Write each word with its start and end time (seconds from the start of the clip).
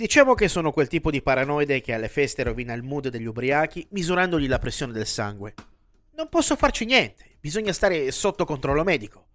Diciamo 0.00 0.32
che 0.32 0.48
sono 0.48 0.72
quel 0.72 0.88
tipo 0.88 1.10
di 1.10 1.20
paranoide 1.20 1.82
che 1.82 1.92
alle 1.92 2.08
feste 2.08 2.42
rovina 2.42 2.72
il 2.72 2.82
mood 2.82 3.08
degli 3.08 3.26
ubriachi 3.26 3.86
misurandogli 3.90 4.48
la 4.48 4.58
pressione 4.58 4.94
del 4.94 5.04
sangue. 5.04 5.52
Non 6.16 6.30
posso 6.30 6.56
farci 6.56 6.86
niente, 6.86 7.36
bisogna 7.38 7.74
stare 7.74 8.10
sotto 8.10 8.46
controllo 8.46 8.82
medico. 8.82 9.26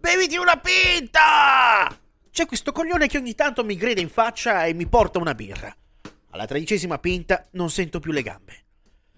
Beviti 0.00 0.38
una 0.38 0.56
pinta! 0.56 1.94
C'è 2.30 2.46
questo 2.46 2.72
coglione 2.72 3.06
che 3.06 3.18
ogni 3.18 3.34
tanto 3.34 3.62
mi 3.66 3.76
grida 3.76 4.00
in 4.00 4.08
faccia 4.08 4.64
e 4.64 4.72
mi 4.72 4.86
porta 4.86 5.18
una 5.18 5.34
birra. 5.34 5.76
Alla 6.30 6.46
tredicesima 6.46 6.98
pinta 6.98 7.46
non 7.50 7.68
sento 7.68 8.00
più 8.00 8.10
le 8.10 8.22
gambe. 8.22 8.64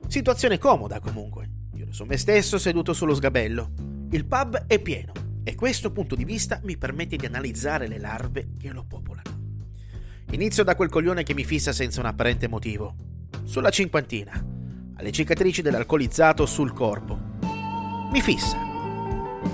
Situazione 0.08 0.58
comoda 0.58 0.98
comunque. 0.98 1.48
Io 1.74 1.92
sono 1.92 2.08
me 2.08 2.16
stesso 2.16 2.58
seduto 2.58 2.94
sullo 2.94 3.14
sgabello. 3.14 3.70
Il 4.10 4.24
pub 4.24 4.66
è 4.66 4.80
pieno 4.80 5.12
e 5.44 5.54
questo 5.54 5.92
punto 5.92 6.16
di 6.16 6.24
vista 6.24 6.58
mi 6.64 6.76
permette 6.76 7.14
di 7.14 7.26
analizzare 7.26 7.86
le 7.86 8.00
larve 8.00 8.48
che 8.58 8.70
lo 8.72 8.82
popolano. 8.82 9.09
Inizio 10.32 10.62
da 10.62 10.76
quel 10.76 10.88
coglione 10.88 11.24
che 11.24 11.34
mi 11.34 11.42
fissa 11.44 11.72
senza 11.72 11.98
un 11.98 12.06
apparente 12.06 12.46
motivo. 12.46 12.94
Sulla 13.42 13.70
cinquantina, 13.70 14.32
alle 14.94 15.10
cicatrici 15.10 15.60
dell'alcolizzato 15.60 16.46
sul 16.46 16.72
corpo. 16.72 17.18
Mi 18.12 18.20
fissa. 18.20 18.56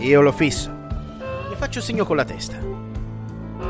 Io 0.00 0.20
lo 0.20 0.32
fisso. 0.32 0.70
Mi 1.48 1.54
faccio 1.56 1.80
segno 1.80 2.04
con 2.04 2.16
la 2.16 2.24
testa. 2.24 2.58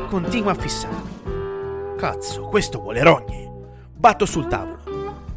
Continua 0.09 0.51
a 0.51 0.55
fissarmi. 0.55 1.95
Cazzo, 1.97 2.43
questo 2.47 2.81
vuole 2.81 3.01
rogne. 3.01 3.49
Batto 3.93 4.25
sul 4.25 4.47
tavolo. 4.47 4.79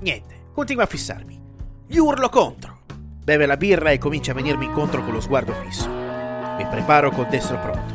Niente, 0.00 0.47
continua 0.52 0.83
a 0.83 0.89
fissarmi. 0.89 1.41
Gli 1.87 1.98
urlo 1.98 2.28
contro. 2.30 2.80
Beve 3.23 3.47
la 3.47 3.56
birra 3.56 3.92
e 3.92 3.98
comincia 3.98 4.33
a 4.33 4.34
venirmi 4.34 4.64
incontro 4.64 5.05
con 5.05 5.12
lo 5.12 5.20
sguardo 5.20 5.52
fisso. 5.52 5.89
Mi 5.89 6.66
preparo 6.69 7.12
col 7.12 7.28
destro 7.28 7.61
pronto. 7.61 7.95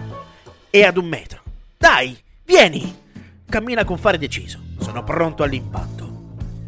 E 0.70 0.86
ad 0.86 0.96
un 0.96 1.08
metro. 1.08 1.42
Dai, 1.78 2.18
vieni! 2.46 3.04
Cammina 3.48 3.86
con 3.86 3.98
fare 3.98 4.18
deciso. 4.18 4.60
Sono 4.80 5.04
pronto 5.04 5.44
all'impatto. 5.44 6.04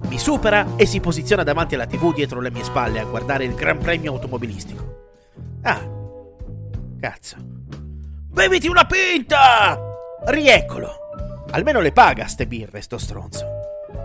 Mi 0.08 0.20
supera 0.20 0.76
e 0.76 0.86
si 0.86 1.00
posiziona 1.00 1.44
davanti 1.44 1.76
alla 1.76 1.86
TV 1.86 2.14
dietro 2.14 2.40
le 2.40 2.52
mie 2.52 2.64
spalle 2.64 3.00
a 3.00 3.06
guardare 3.06 3.44
il 3.44 3.56
Gran 3.56 3.78
Premio 3.78 4.14
automobilistico. 4.14 4.96
Ah, 5.64 5.82
cazzo. 7.00 7.36
Beviti 8.30 8.68
una 8.68 8.86
pinta! 8.86 9.78
Rieccolo. 10.26 11.46
Almeno 11.52 11.80
le 11.80 11.92
paga 11.92 12.28
ste 12.28 12.48
birre, 12.48 12.82
sto 12.82 12.98
stronzo. 12.98 13.46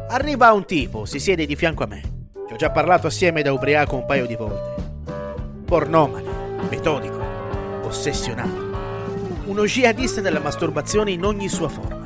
Arriva 0.09 0.53
un 0.53 0.65
tipo, 0.65 1.05
si 1.05 1.21
siede 1.21 1.47
di 1.47 1.55
fianco 1.55 1.85
a 1.85 1.87
me. 1.87 2.01
Ci 2.49 2.55
ho 2.55 2.57
già 2.57 2.71
parlato 2.71 3.07
assieme 3.07 3.43
da 3.43 3.53
ubriaco 3.53 3.97
un 3.97 4.07
paio 4.07 4.27
di 4.27 4.35
volte. 4.35 4.83
Pornomane, 5.65 6.31
metodico, 6.69 7.21
ossessionato. 7.83 8.71
Uno 9.45 9.65
jihadista 9.65 10.21
della 10.21 10.41
masturbazione 10.41 11.13
in 11.13 11.25
ogni 11.25 11.49
sua 11.49 11.69
forma. 11.69 12.02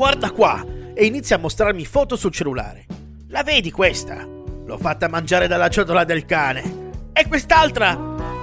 Guarda 0.00 0.30
qua! 0.30 0.64
E 0.94 1.04
inizia 1.04 1.36
a 1.36 1.38
mostrarmi 1.38 1.84
foto 1.84 2.16
sul 2.16 2.32
cellulare. 2.32 2.86
La 3.28 3.42
vedi 3.42 3.70
questa? 3.70 4.26
L'ho 4.64 4.78
fatta 4.78 5.10
mangiare 5.10 5.46
dalla 5.46 5.68
ciotola 5.68 6.04
del 6.04 6.24
cane. 6.24 6.62
E 7.12 7.28
quest'altra? 7.28 7.92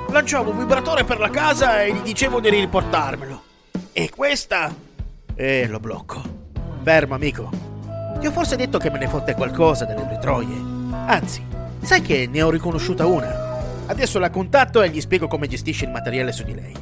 Lanciavo 0.08 0.52
un 0.52 0.60
vibratore 0.60 1.04
per 1.04 1.18
la 1.18 1.32
casa 1.32 1.82
e 1.82 1.96
gli 1.96 2.02
dicevo 2.02 2.40
di 2.40 2.52
riportarmelo. 2.52 3.42
E 3.92 4.12
questa? 4.12 4.72
E 5.34 5.68
lo 5.68 5.80
blocco. 5.80 6.22
Fermo, 6.84 7.16
amico. 7.16 7.50
Ti 8.20 8.28
ho 8.28 8.32
forse 8.32 8.56
detto 8.56 8.78
che 8.78 8.92
me 8.92 9.00
ne 9.00 9.08
fotte 9.08 9.34
qualcosa 9.34 9.86
delle 9.86 10.06
due 10.06 10.20
troie. 10.20 10.62
Anzi, 11.08 11.44
sai 11.82 12.04
che 12.04 12.28
ne 12.28 12.44
ho 12.44 12.52
riconosciuta 12.52 13.08
una. 13.08 13.88
Adesso 13.88 14.20
la 14.20 14.30
contatto 14.30 14.84
e 14.84 14.92
gli 14.92 15.02
spiego 15.02 15.26
come 15.26 15.48
gestisce 15.48 15.86
il 15.86 15.92
materiale 15.92 16.32
su 16.32 16.44
di 16.44 16.54
lei. 16.54 16.76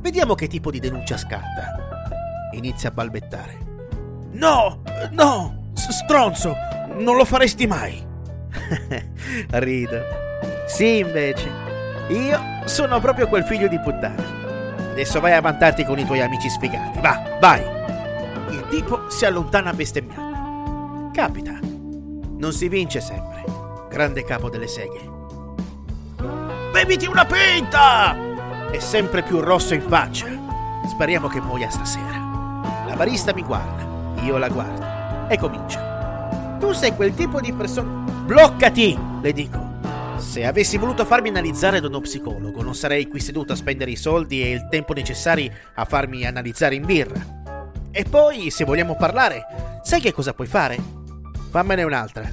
Vediamo 0.00 0.34
che 0.34 0.48
tipo 0.48 0.72
di 0.72 0.80
denuncia 0.80 1.16
scatta. 1.16 2.48
Inizia 2.54 2.88
a 2.88 2.92
balbettare. 2.92 3.69
No, 4.32 4.82
no, 5.10 5.72
stronzo, 5.74 6.54
non 6.96 7.16
lo 7.16 7.24
faresti 7.24 7.66
mai. 7.66 8.06
Rido. 9.50 10.02
Sì, 10.66 10.98
invece. 10.98 11.50
Io 12.08 12.40
sono 12.64 13.00
proprio 13.00 13.28
quel 13.28 13.44
figlio 13.44 13.68
di 13.68 13.78
puttana. 13.80 14.38
Adesso 14.90 15.20
vai 15.20 15.32
a 15.32 15.40
vantarti 15.40 15.84
con 15.84 15.98
i 15.98 16.04
tuoi 16.04 16.20
amici 16.20 16.48
sfigati. 16.48 17.00
Va, 17.00 17.38
vai. 17.40 17.62
Il 18.50 18.66
tipo 18.68 19.08
si 19.08 19.24
allontana 19.24 19.72
bestemmiando. 19.72 21.10
Capita. 21.12 21.58
Non 22.38 22.52
si 22.52 22.68
vince 22.68 23.00
sempre. 23.00 23.44
Grande 23.88 24.24
capo 24.24 24.48
delle 24.48 24.68
seghe. 24.68 25.18
Beviti 26.72 27.06
una 27.06 27.24
pinta! 27.24 28.16
È 28.70 28.78
sempre 28.78 29.22
più 29.22 29.40
rosso 29.40 29.74
in 29.74 29.82
faccia. 29.82 30.26
Speriamo 30.86 31.28
che 31.28 31.40
muoia 31.40 31.68
stasera. 31.68 32.18
La 32.86 32.94
barista 32.96 33.34
mi 33.34 33.42
guarda. 33.42 33.89
Io 34.22 34.36
la 34.38 34.48
guardo 34.48 35.28
e 35.28 35.38
comincio. 35.38 35.78
Tu 36.58 36.72
sei 36.72 36.94
quel 36.94 37.14
tipo 37.14 37.40
di 37.40 37.52
persona. 37.52 37.88
Bloccati! 38.24 38.98
Le 39.22 39.32
dico. 39.32 39.78
Se 40.18 40.44
avessi 40.44 40.76
voluto 40.76 41.04
farmi 41.04 41.30
analizzare 41.30 41.80
da 41.80 41.88
uno 41.88 42.00
psicologo, 42.00 42.62
non 42.62 42.74
sarei 42.74 43.08
qui 43.08 43.20
seduto 43.20 43.52
a 43.52 43.56
spendere 43.56 43.90
i 43.90 43.96
soldi 43.96 44.42
e 44.42 44.50
il 44.50 44.68
tempo 44.68 44.92
necessari 44.92 45.50
a 45.74 45.84
farmi 45.84 46.26
analizzare 46.26 46.74
in 46.74 46.84
birra. 46.84 47.38
E 47.90 48.04
poi, 48.04 48.50
se 48.50 48.64
vogliamo 48.64 48.96
parlare, 48.96 49.44
sai 49.82 50.00
che 50.00 50.12
cosa 50.12 50.34
puoi 50.34 50.46
fare? 50.46 50.78
Fammene 51.50 51.82
un'altra. 51.82 52.30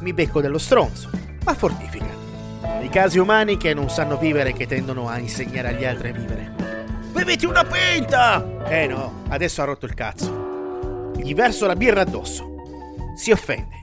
Mi 0.00 0.12
becco 0.12 0.40
dello 0.40 0.58
stronzo, 0.58 1.10
ma 1.44 1.54
fortifica. 1.54 2.06
I 2.80 2.88
casi 2.88 3.18
umani 3.18 3.56
che 3.56 3.74
non 3.74 3.90
sanno 3.90 4.16
vivere 4.16 4.52
che 4.52 4.66
tendono 4.66 5.08
a 5.08 5.18
insegnare 5.18 5.68
agli 5.68 5.84
altri 5.84 6.08
a 6.08 6.12
vivere. 6.12 6.52
Beviti 7.12 7.46
una 7.46 7.64
pinta! 7.64 8.44
Eh 8.66 8.86
no, 8.86 9.22
adesso 9.28 9.62
ha 9.62 9.66
rotto 9.66 9.86
il 9.86 9.94
cazzo. 9.94 10.43
Gli 11.24 11.34
verso 11.34 11.66
la 11.66 11.74
birra 11.74 12.02
addosso. 12.02 13.14
Si 13.16 13.30
offende. 13.30 13.82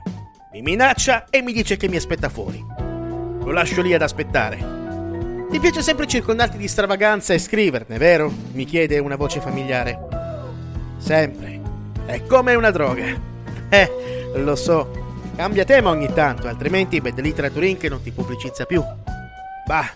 Mi 0.52 0.62
minaccia 0.62 1.24
e 1.28 1.42
mi 1.42 1.52
dice 1.52 1.76
che 1.76 1.88
mi 1.88 1.96
aspetta 1.96 2.28
fuori. 2.28 2.64
Lo 2.78 3.50
lascio 3.50 3.82
lì 3.82 3.92
ad 3.92 4.02
aspettare. 4.02 4.56
Ti 5.50 5.58
piace 5.58 5.82
sempre 5.82 6.06
circondarti 6.06 6.56
di 6.56 6.68
stravaganza 6.68 7.34
e 7.34 7.40
scriverne, 7.40 7.98
vero? 7.98 8.32
Mi 8.52 8.64
chiede 8.64 9.00
una 9.00 9.16
voce 9.16 9.40
familiare. 9.40 9.98
Sempre. 10.98 11.60
È 12.06 12.22
come 12.26 12.54
una 12.54 12.70
droga. 12.70 13.30
Eh, 13.72 13.90
lo 14.34 14.54
so. 14.54 14.90
Cambia 15.34 15.64
tema 15.64 15.88
ogni 15.88 16.12
tanto, 16.12 16.46
altrimenti 16.46 17.00
Bad 17.00 17.18
Literature 17.18 17.66
Inc. 17.68 17.84
non 17.84 18.02
ti 18.02 18.10
pubblicizza 18.10 18.66
più. 18.66 18.84
Bah, 19.66 19.90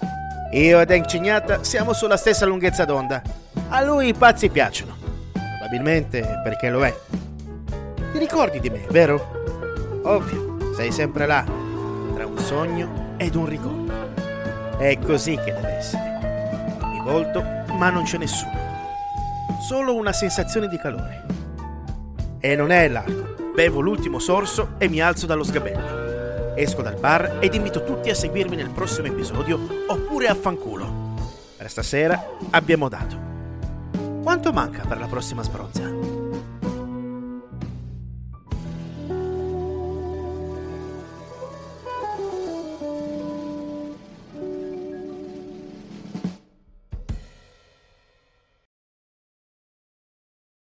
io 0.50 0.80
ed 0.80 0.90
Hank 0.90 1.04
Cignata 1.04 1.62
siamo 1.62 1.92
sulla 1.92 2.16
stessa 2.16 2.46
lunghezza 2.46 2.86
d'onda. 2.86 3.22
A 3.68 3.82
lui 3.82 4.08
i 4.08 4.14
pazzi 4.14 4.48
piacciono. 4.48 4.96
Probabilmente 5.32 6.40
perché 6.42 6.70
lo 6.70 6.86
è. 6.86 6.94
Ti 8.16 8.22
ricordi 8.22 8.60
di 8.60 8.70
me, 8.70 8.86
vero? 8.88 10.00
Ovvio, 10.04 10.72
sei 10.74 10.90
sempre 10.90 11.26
là, 11.26 11.44
tra 12.14 12.24
un 12.26 12.38
sogno 12.38 13.12
ed 13.18 13.34
un 13.34 13.44
ricordo. 13.44 13.92
È 14.78 14.98
così 15.00 15.34
che 15.34 15.52
deve 15.52 15.76
essere. 15.76 16.78
Mi 16.92 17.02
volto, 17.02 17.44
ma 17.76 17.90
non 17.90 18.04
c'è 18.04 18.16
nessuno. 18.16 18.58
Solo 19.60 19.94
una 19.94 20.14
sensazione 20.14 20.66
di 20.66 20.78
calore. 20.78 21.26
E 22.40 22.56
non 22.56 22.70
è 22.70 22.88
l'alcol. 22.88 23.52
Bevo 23.54 23.80
l'ultimo 23.80 24.18
sorso 24.18 24.76
e 24.78 24.88
mi 24.88 25.02
alzo 25.02 25.26
dallo 25.26 25.44
sgabello. 25.44 26.54
Esco 26.54 26.80
dal 26.80 26.98
bar 26.98 27.36
ed 27.40 27.52
invito 27.52 27.84
tutti 27.84 28.08
a 28.08 28.14
seguirmi 28.14 28.56
nel 28.56 28.70
prossimo 28.70 29.08
episodio 29.08 29.60
oppure 29.88 30.28
a 30.28 30.34
fanculo. 30.34 31.14
Per 31.58 31.68
stasera 31.68 32.28
abbiamo 32.48 32.88
dato. 32.88 33.14
Quanto 34.22 34.54
manca 34.54 34.86
per 34.88 35.00
la 35.00 35.06
prossima 35.06 35.42
spronza? 35.42 36.15